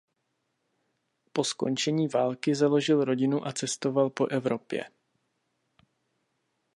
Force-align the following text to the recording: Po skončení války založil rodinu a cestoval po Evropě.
Po 1.33 1.43
skončení 1.43 2.07
války 2.07 2.55
založil 2.55 3.03
rodinu 3.03 3.47
a 3.47 3.51
cestoval 3.53 4.09
po 4.09 4.25
Evropě. 4.27 4.83